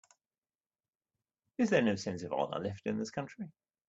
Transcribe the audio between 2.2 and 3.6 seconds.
of honor left in this country?